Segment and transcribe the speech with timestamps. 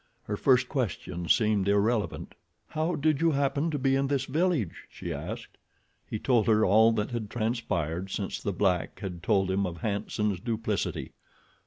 [0.23, 2.33] Her first question seemed irrelevant.
[2.69, 5.59] "How did you happen to be in this village?" she asked.
[6.09, 10.39] He told her all that had transpired since the black had told him of Hanson's
[10.39, 11.13] duplicity.